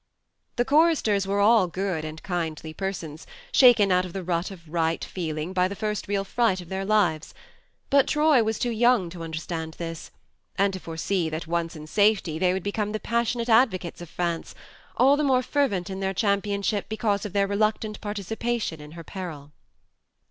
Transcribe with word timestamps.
The 0.55 0.65
choristers 0.65 1.27
were 1.27 1.39
all 1.39 1.67
good 1.67 2.03
and 2.03 2.23
kindly 2.23 2.73
persons, 2.73 3.27
shaken 3.51 3.91
out 3.91 4.03
of 4.03 4.13
the 4.13 4.23
rut 4.23 4.49
of 4.49 4.67
right 4.67 5.03
feeling 5.05 5.53
by 5.53 5.67
the 5.67 5.75
first 5.75 6.07
real 6.07 6.23
fright 6.23 6.59
of 6.59 6.69
their 6.69 6.83
lives. 6.83 7.35
But 7.91 8.07
Troy 8.07 8.41
was 8.41 8.57
too 8.57 8.71
young 8.71 9.11
to 9.11 9.21
understand 9.21 9.75
this, 9.75 10.09
and 10.55 10.73
to 10.73 10.79
foresee 10.79 11.29
that, 11.29 11.45
once 11.45 11.75
in 11.75 11.85
safety, 11.85 12.39
they 12.39 12.51
would 12.51 12.63
become 12.63 12.93
the 12.93 12.99
passionate 12.99 13.47
advocates 13.47 14.01
of 14.01 14.09
France, 14.09 14.55
all 14.97 15.15
the 15.17 15.23
more 15.23 15.43
fervent 15.43 15.87
in 15.91 15.99
their 15.99 16.15
championship 16.15 16.89
because 16.89 17.23
of 17.23 17.33
their 17.33 17.45
reluctant 17.45 18.01
participation 18.01 18.81
in 18.81 18.93
her 18.93 19.03
peril. 19.03 19.51